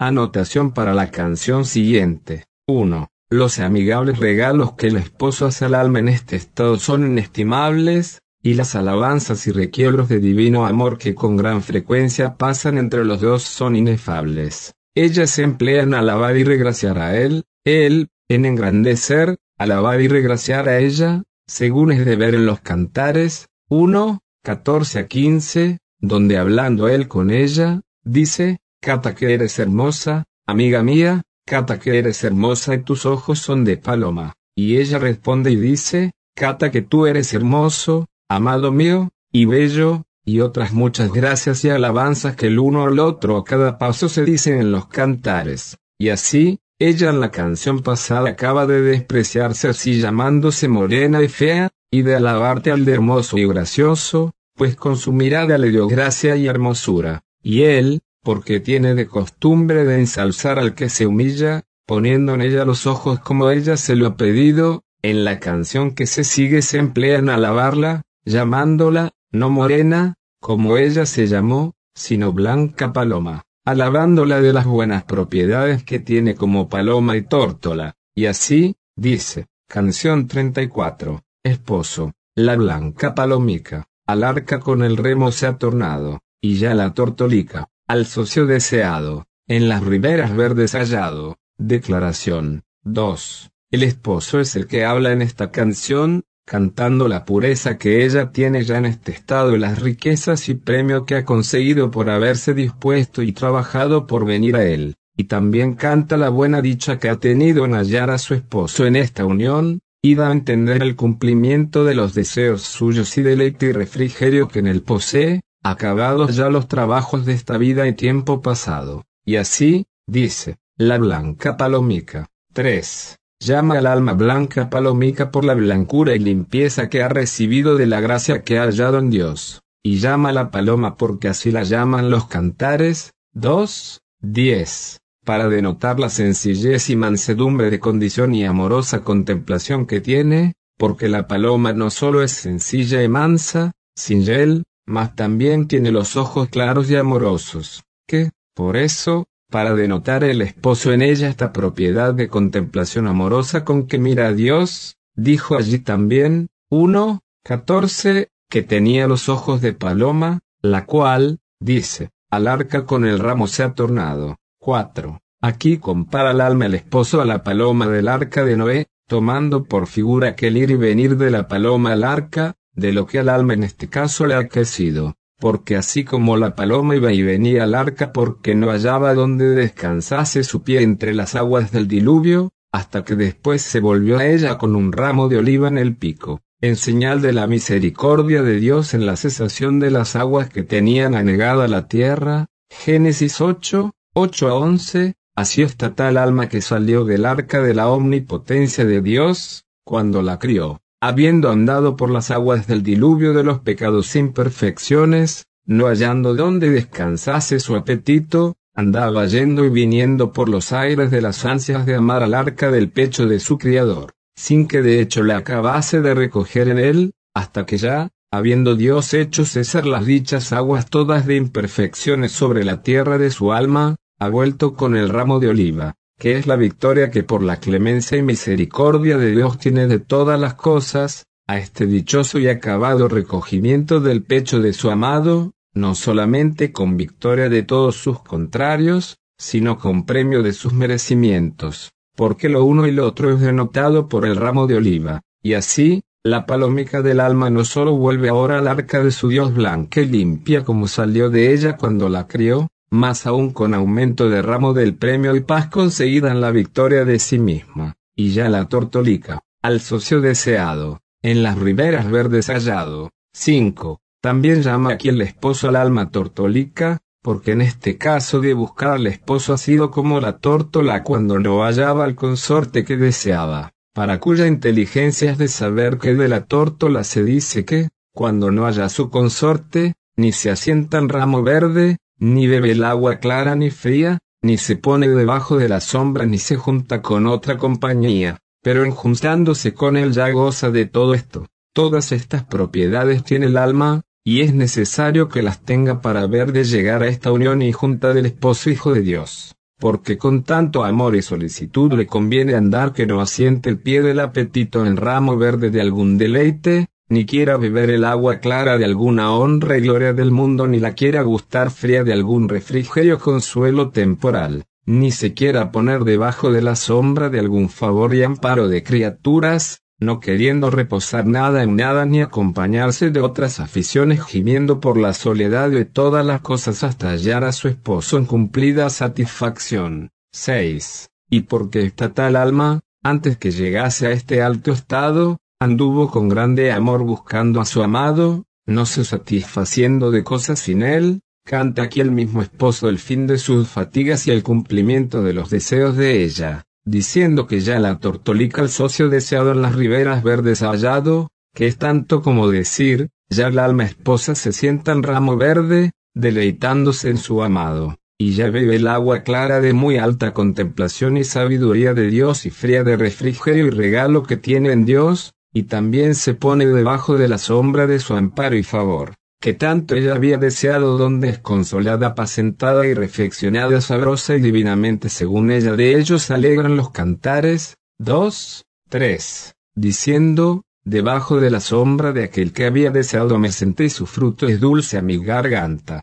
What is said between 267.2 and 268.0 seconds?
porque en este